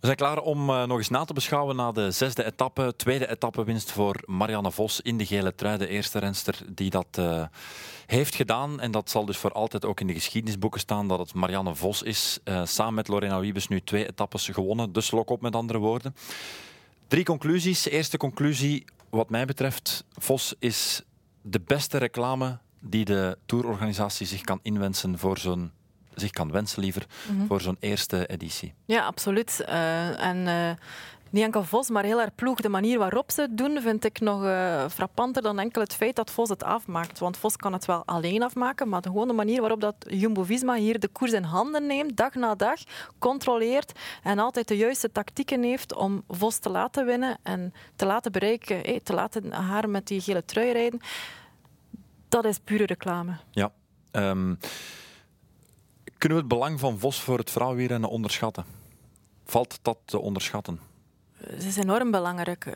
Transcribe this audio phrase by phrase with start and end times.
[0.00, 2.94] We zijn klaar om uh, nog eens na te beschouwen na de zesde etappe.
[2.96, 5.78] Tweede etappewinst voor Marianne Vos in de gele trui.
[5.78, 7.44] De eerste renster die dat uh,
[8.06, 8.80] heeft gedaan.
[8.80, 12.02] En dat zal dus voor altijd ook in de geschiedenisboeken staan dat het Marianne Vos
[12.02, 12.38] is.
[12.44, 14.92] Uh, samen met Lorena Wiebes nu twee etappes gewonnen.
[14.92, 16.14] Dus lok op met andere woorden.
[17.08, 17.88] Drie conclusies.
[17.88, 21.02] Eerste conclusie, wat mij betreft, Vos is
[21.42, 25.72] de beste reclame die de tourorganisatie zich kan inwensen voor zo'n
[26.14, 27.46] zich kan wensen liever mm -hmm.
[27.46, 28.74] voor zo'n eerste editie.
[28.84, 29.64] Ja, absoluut.
[29.68, 30.70] Uh, en uh,
[31.30, 32.60] niet enkel Vos, maar heel erg ploeg.
[32.60, 36.16] De manier waarop ze het doen, vind ik nog uh, frappanter dan enkel het feit
[36.16, 37.18] dat Vos het afmaakt.
[37.18, 40.74] Want Vos kan het wel alleen afmaken, maar de, gewoon de manier waarop dat Jumbo-Visma
[40.74, 42.80] hier de koers in handen neemt, dag na dag,
[43.18, 48.32] controleert en altijd de juiste tactieken heeft om Vos te laten winnen en te laten
[48.32, 51.00] bereiken, te laten haar met die gele trui rijden.
[52.28, 53.36] Dat is pure reclame.
[53.50, 53.72] Ja.
[54.12, 54.58] Um,
[56.20, 58.64] kunnen we het belang van Vos voor het vrouwenwielrennen onderschatten?
[59.44, 60.80] Valt dat te onderschatten?
[61.32, 62.66] Het is enorm belangrijk.
[62.66, 62.74] Uh,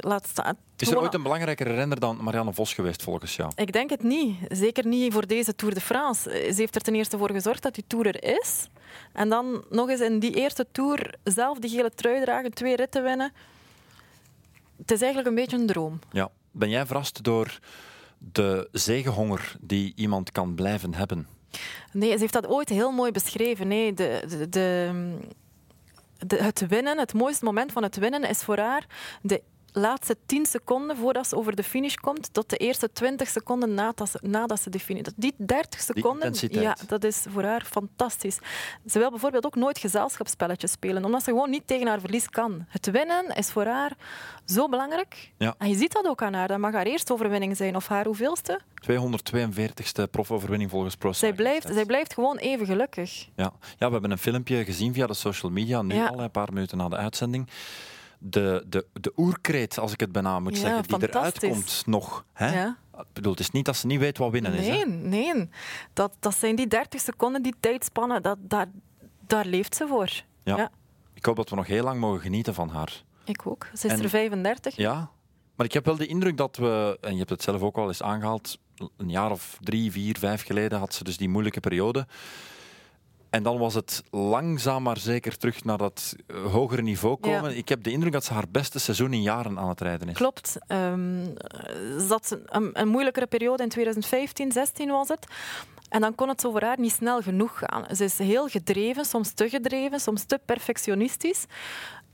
[0.00, 0.56] laat staan.
[0.76, 3.52] Is er ooit een belangrijkere renner dan Marianne Vos geweest, volgens jou?
[3.54, 4.36] Ik denk het niet.
[4.48, 6.30] Zeker niet voor deze Tour de France.
[6.30, 8.68] Ze heeft er ten eerste voor gezorgd dat die Tour er is.
[9.12, 13.02] En dan nog eens in die eerste Tour zelf die gele trui dragen, twee ritten
[13.02, 13.32] winnen.
[14.76, 15.98] Het is eigenlijk een beetje een droom.
[16.12, 16.30] Ja.
[16.50, 17.58] Ben jij verrast door
[18.18, 21.26] de zegenhonger die iemand kan blijven hebben?
[21.92, 23.68] Nee, ze heeft dat ooit heel mooi beschreven.
[23.68, 24.48] Nee, de, de,
[26.26, 28.86] de, het winnen, het mooiste moment van het winnen is voor haar
[29.22, 29.42] de
[29.72, 34.10] laatste 10 seconden voordat ze over de finish komt, tot de eerste 20 seconden nadat
[34.10, 35.02] ze, nadat ze de finish.
[35.16, 38.38] Die 30 seconden, Die ja, dat is voor haar fantastisch.
[38.86, 42.64] Ze wil bijvoorbeeld ook nooit gezelschapsspelletjes spelen, omdat ze gewoon niet tegen haar verlies kan.
[42.68, 43.92] Het winnen is voor haar
[44.44, 45.32] zo belangrijk.
[45.38, 45.54] Ja.
[45.58, 46.48] En je ziet dat ook aan haar.
[46.48, 48.60] Dat mag haar eerste overwinning zijn, of haar hoeveelste?
[48.92, 53.26] 242ste profoverwinning volgens Pro zij blijft, zij blijft gewoon even gelukkig.
[53.36, 53.52] Ja.
[53.78, 56.06] ja, we hebben een filmpje gezien via de social media, nu Ja.
[56.06, 57.48] al een paar minuten na de uitzending.
[58.22, 62.24] De, de, de oerkreet, als ik het bijna moet Ja, zeggen, die eruit komt nog.
[62.32, 62.60] Hè?
[62.60, 62.76] Ja.
[62.98, 64.66] Ik bedoel, het is niet dat ze niet weet wat winnen is.
[64.66, 64.72] Hè?
[64.72, 64.86] Nee,
[65.34, 65.48] nee.
[65.92, 68.66] Dat, dat zijn die 30 seconden, die tijdspannen, dat, daar,
[69.26, 70.10] daar leeft ze voor.
[70.42, 70.56] Ja.
[70.56, 70.70] Ja.
[71.14, 73.02] Ik hoop dat we nog heel lang mogen genieten van haar.
[73.24, 73.66] Ik ook.
[73.74, 74.76] Ze is En- er 35.
[74.76, 75.10] Ja,
[75.54, 77.88] maar ik heb wel de indruk dat we, en je hebt het zelf ook al
[77.88, 78.58] eens aangehaald,
[78.96, 82.06] een jaar of drie, vier, vijf geleden had ze dus die moeilijke periode.
[83.30, 87.50] En dan was het langzaam maar zeker terug naar dat eh, hogere niveau komen.
[87.50, 87.56] Ja.
[87.56, 90.14] Ik heb de indruk dat ze haar beste seizoen in jaren aan het rijden is.
[90.14, 90.58] Klopt.
[90.66, 91.24] Ehm,
[91.98, 95.26] ze had een, een moeilijkere periode in 2015, 16 was het.
[95.88, 97.96] En dan kon het zo voor haar niet snel genoeg gaan.
[97.96, 101.44] Ze is heel gedreven, soms te gedreven, soms te perfectionistisch.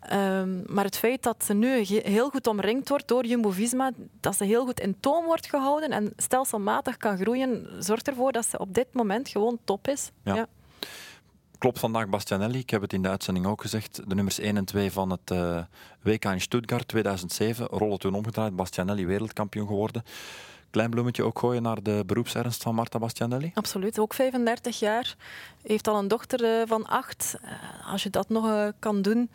[0.00, 3.90] Ehm, maar het feit dat ze nu heel goed omringd wordt door Jumbo-Visma,
[4.20, 8.46] dat ze heel goed in toom wordt gehouden en stelselmatig kan groeien, zorgt ervoor dat
[8.46, 10.10] ze op dit moment gewoon top is.
[10.22, 10.46] Ja.
[11.66, 14.64] Klopt vandaag Bastianelli, ik heb het in de uitzending ook gezegd, de nummers 1 en
[14.64, 15.58] 2 van het eh,
[16.02, 20.02] WK in Stuttgart 2007, rollen toen omgedraaid, Bastianelli wereldkampioen geworden.
[20.70, 23.50] Klein bloemetje ook gooien naar de beroepsernst van Marta Bastianelli?
[23.54, 25.16] Absoluut, ook 35 jaar.
[25.62, 27.36] Heeft al een dochter eh, van acht.
[27.42, 29.30] Eh, Als je dat nog kan doen,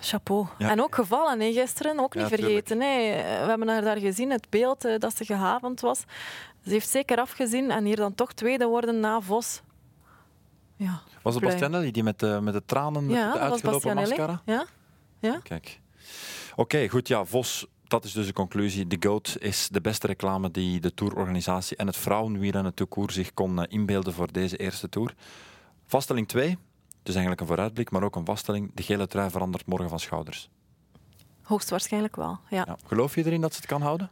[0.00, 0.46] chapeau.
[0.58, 0.70] Ja.
[0.70, 2.80] En ook gevallen hè, gisteren, ook niet Ja, vergeten.
[2.80, 2.88] hè.
[3.42, 5.98] We hebben haar daar gezien, het beeld dat ze gehavend was.
[6.64, 9.60] Ze heeft zeker afgezien en hier dan toch tweede worden na Vos.
[10.78, 11.44] Ja, Was het.
[11.44, 14.42] Bastianelli die met de, met de tranen, met ja de was uitgelopen mascara?
[15.20, 15.40] Ja?
[15.42, 15.80] Kijk.
[16.56, 17.08] Oké, goed.
[17.08, 18.86] Ja, Vos, dat is dus de conclusie.
[18.86, 23.34] De GOAT is de beste reclame die de tourorganisatie en het vrouwenwielrennen tout court zich
[23.34, 25.14] kon eh, inbeelden voor deze eerste tour.
[25.86, 26.58] Vaststelling 2,
[27.02, 28.70] dus eigenlijk een vooruitblik, maar ook een vaststelling.
[28.74, 30.50] De gele trui verandert morgen van schouders.
[31.42, 32.38] Hoogstwaarschijnlijk wel.
[32.50, 32.64] Ja.
[32.66, 32.76] Ja.
[32.86, 34.10] Geloof je erin dat ze het kan houden?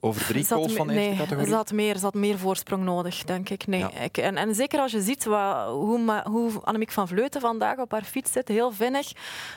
[0.00, 1.48] Over drie me- van de eerste nee, categorie?
[1.48, 3.66] Ze had, meer, had meer voorsprong nodig, denk ik.
[3.66, 3.80] Nee.
[3.80, 3.90] Ja.
[3.90, 7.90] ik en, en zeker als je ziet wat, hoe, hoe Annemiek van Vleuten vandaag op
[7.90, 9.12] haar fiets zit, heel vinnig.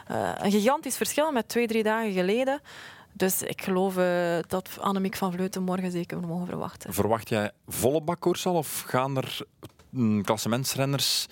[0.07, 2.61] Eh, een gigantisch verschil met twee, drie dagen geleden.
[3.13, 6.94] Dus ik geloof eh, dat Annemiek van Vleuten morgen zeker mogen verwachten.
[6.94, 9.39] Verwacht jij volle bakkoers al of gaan er
[9.89, 11.27] mm, klassementsrenners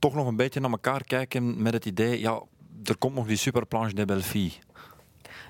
[0.00, 2.42] toch nog een beetje naar elkaar kijken met het idee, ja,
[2.84, 4.58] er komt nog die superplanche de Belfie.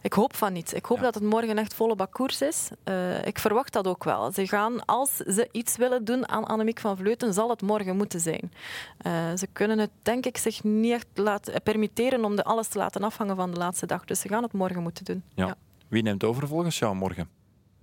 [0.02, 0.74] Ik hoop van niet.
[0.74, 1.02] Ik hoop Ja.
[1.02, 2.68] dat het morgen echt volle bakkoers is.
[2.84, 4.32] Eh, ik verwacht dat ook wel.
[4.32, 8.20] Ze gaan, als ze iets willen doen aan Annemiek van Vleuten, zal het morgen moeten
[8.20, 8.52] zijn.
[8.98, 12.78] Eh, ze kunnen het, denk ik, zich niet echt laten, permitteren om de alles te
[12.78, 14.04] laten afhangen van de laatste dag.
[14.04, 15.22] Dus ze gaan het morgen moeten doen.
[15.34, 15.54] Ja.
[15.88, 17.28] Wie neemt over volgens jou morgen?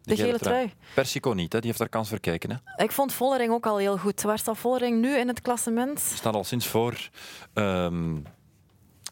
[0.01, 0.73] De gele trui.
[0.93, 1.57] Persico niet, hè?
[1.59, 2.49] die heeft daar kans voor kijken.
[2.51, 2.83] Hè?
[2.83, 4.21] Ik vond Vollering ook al heel goed.
[4.21, 5.99] Waar staat Vollering nu in het klassement?
[5.99, 7.09] Staat al sinds voor,
[7.53, 8.15] ehm,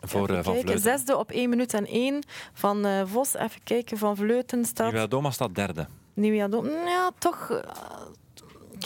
[0.07, 0.72] voor Even eh, Van kijken.
[0.72, 0.92] Vleuten.
[0.98, 2.24] Zesde op 1 minuut en 1
[2.54, 3.34] van eh, Vos.
[3.34, 4.92] Even kijken, Van Vleuten staat...
[4.92, 5.88] Nivea Doma staat derde.
[6.13, 6.66] Nieuwia Dom.
[6.66, 7.50] Ja, toch.
[7.50, 7.60] eh,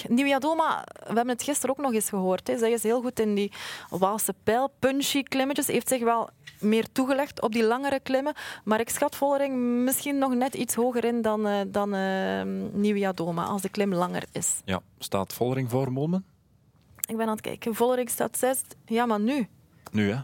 [0.07, 2.47] Nieuwiadoma, we hebben het gisteren ook nog eens gehoord.
[2.47, 2.57] Hè.
[2.57, 3.51] Zij is heel goed in die
[3.89, 5.67] Waalse pijl, punchy klimmetjes.
[5.67, 6.29] Heeft zich wel
[6.59, 8.33] meer toegelegd op die langere klimmen.
[8.63, 13.43] Maar ik schat Vollering misschien nog net iets hoger in dan, uh, dan uh, Nieuwiadoma,
[13.43, 14.61] als de klim langer is.
[14.65, 16.25] Ja, staat Vollering voor Molmen?
[17.07, 17.75] Ik ben aan het kijken.
[17.75, 18.61] Vollering staat zes.
[18.85, 19.47] Ja, maar nu?
[19.91, 20.17] Nu, hè?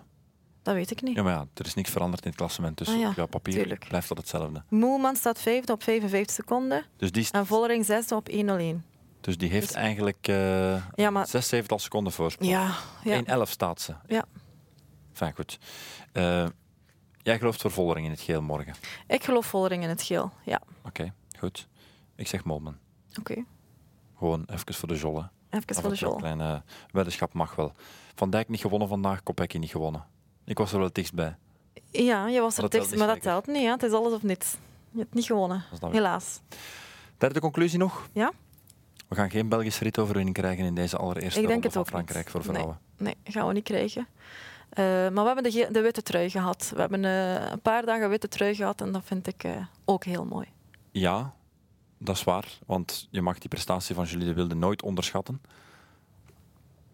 [0.65, 1.15] Dat weet ik niet.
[1.15, 3.25] Ja, maar ja, er is niks veranderd in het klassement, dus ah, ja, op jouw
[3.25, 3.87] papier tuurlijk.
[3.87, 4.63] blijft dat hetzelfde.
[4.69, 6.85] Moelman staat vijfde op 55 seconden.
[6.97, 8.85] Dus die En Vollering zesde op 101.
[9.21, 9.75] Dus die heeft dus...
[9.75, 11.27] eigenlijk uh, ja, maar...
[11.27, 12.51] 6, 7 seconden voorsprong.
[12.51, 13.45] Ja, ja.
[13.45, 13.95] 1-11 staat ze.
[14.07, 14.25] Ja.
[15.13, 15.59] Fijn, goed.
[16.13, 16.45] Uh,
[17.21, 18.75] jij gelooft voor Vollering in het geel morgen?
[19.07, 20.61] Ik geloof Vollering in het geel, ja.
[20.77, 21.67] Oké, okay, goed.
[22.15, 22.77] Ik zeg Molman.
[23.09, 23.31] Oké.
[23.31, 23.45] Okay.
[24.17, 25.29] Gewoon even voor de jolle.
[25.49, 26.13] Even voor de jolle.
[26.13, 27.71] Een kleine weddenschap mag wel.
[28.15, 30.13] Van Dijk niet gewonnen vandaag, Kopecky niet gewonnen.
[30.45, 31.35] Ik was er wel het dichtstbij.
[31.91, 33.63] Ja, je was er dichtst, maar dat telt niet.
[33.63, 33.69] Hè?
[33.69, 34.55] Het is alles of niets.
[34.91, 36.39] Je hebt niet gewonnen, helaas.
[37.17, 38.09] Derde conclusie nog?
[38.13, 38.31] Ja?
[39.07, 42.43] We gaan geen Belgische ritoverwinning krijgen in deze allereerste Ik denk ronde van Frankrijk voor
[42.43, 42.79] vrouwen.
[42.97, 44.07] Nee, nee, gaan we niet krijgen.
[44.69, 46.71] Uh, maar we hebben de, de, witte trui gehad.
[46.73, 50.03] We hebben uh, een paar dagen witte trui gehad en dat vind ik uh, ook
[50.03, 50.47] heel mooi.
[50.91, 51.33] Ja,
[51.97, 52.59] dat is waar.
[52.65, 55.41] Want je mag die prestatie van Julie de Wilde nooit onderschatten.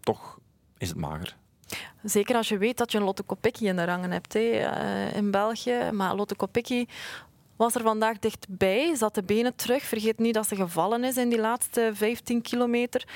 [0.00, 0.38] Toch
[0.78, 1.36] is het mager.
[2.02, 4.66] Zeker als je weet dat je een Lotte Kopecky in de rangen hebt hè,
[5.14, 5.90] in België.
[5.92, 6.86] Maar Lotte Kopecky
[7.56, 9.82] was er vandaag dichtbij, zat de benen terug.
[9.82, 13.08] Vergeet niet dat ze gevallen is in die laatste 15 kilometer.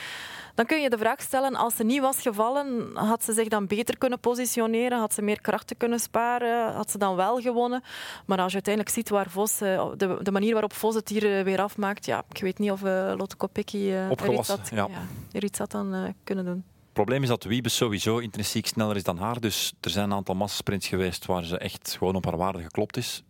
[0.54, 3.66] Dan kun je de vraag stellen, als ze niet was gevallen, had ze zich dan
[3.66, 4.98] beter kunnen positioneren?
[4.98, 6.72] Had ze meer krachten kunnen sparen?
[6.72, 7.82] Had ze dan wel gewonnen?
[8.26, 11.38] Maar als je uiteindelijk ziet waar Vos, eh, de, de manier waarop Vos het hier
[11.38, 12.82] eh, weer afmaakt, ja, ik weet niet of
[13.16, 14.88] Lotte Kopecky er iets had, ja.
[15.32, 16.64] er iets had dan uh, kunnen doen.
[16.96, 19.40] Het probleem is dat Wiebes sowieso intrinsiek sneller is dan haar.
[19.40, 22.96] Dus er zijn een aantal massasprints geweest waar ze echt gewoon op haar waarde geklopt
[22.96, 23.22] is.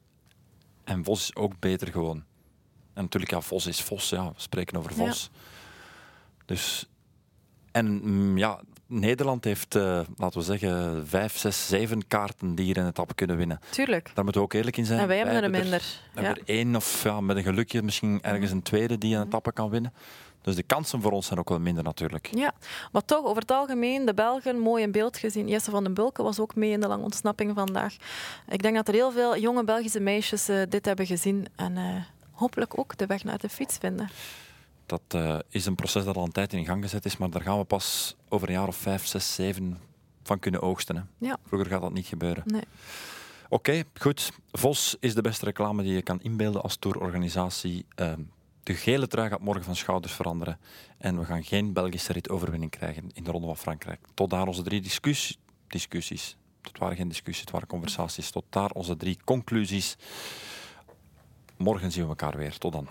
[0.85, 2.25] En Vos is ook beter gewoon.
[2.95, 4.09] En natuurlijk, ja, Vos is Vos.
[4.09, 5.31] Ja, we spreken over Vos.
[6.45, 6.89] Dus,
[7.73, 12.77] en mm, ja, Nederland heeft, uh, laten we zeggen, vijf, zes, zeven kaarten die hier
[12.77, 13.61] in het etappe kunnen winnen.
[13.71, 14.11] Tuurlijk.
[14.15, 15.01] Daar moeten we ook eerlijk in zijn.
[15.01, 15.83] En wij hebben er minder.
[16.15, 19.27] We hebben er één of ja, met een gelukje misschien ergens een tweede die een
[19.27, 19.93] etappe kan winnen.
[20.47, 22.29] Dus de kansen voor ons zijn ook wel minder natuurlijk.
[22.35, 22.55] Ja,
[22.93, 25.49] maar toch over het algemeen, de Belgen mooi in beeld gezien.
[25.49, 27.97] Jesse van den Bulken was ook mee in de lange ontsnapping vandaag.
[28.49, 31.97] Ik denk dat er heel veel jonge Belgische meisjes uh, dit hebben gezien en uh,
[32.31, 34.09] hopelijk ook de weg naar de fiets vinden.
[34.87, 37.43] Dat uh, is een proces dat al een tijd in gang gezet is, maar daar
[37.43, 39.79] gaan we pas over een jaar of vijf, zes, zeven
[40.23, 40.97] van kunnen oogsten.
[40.97, 41.03] Hè.
[41.27, 41.37] Ja.
[41.47, 42.43] Vroeger gaat dat niet gebeuren.
[42.47, 42.65] Nee.
[43.49, 44.33] Oké, okay, goed.
[44.53, 47.87] Vos is de beste reclame die je kan inbeelden als tourorganisatie.
[47.95, 48.21] Ehm,
[48.67, 50.59] de gele trui gaat morgen van schouders veranderen.
[50.99, 54.01] En we gaan geen Belgische ritoverwinning krijgen in de Ronde van Frankrijk.
[54.15, 54.81] Tot daar onze drie
[55.69, 56.37] discussies.
[56.63, 58.31] Het waren geen discussies, het waren conversaties.
[58.31, 59.97] Tot daar onze drie conclusies.
[61.57, 62.59] Morgen zien we elkaar weer.
[62.59, 62.89] Tot dan.